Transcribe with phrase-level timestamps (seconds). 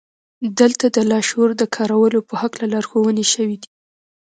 [0.59, 3.69] دلته د لاشعور د کارولو په هکله لارښوونې شوې دي